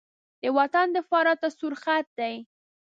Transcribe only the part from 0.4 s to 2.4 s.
د وطن دفاع راته سور خط دی.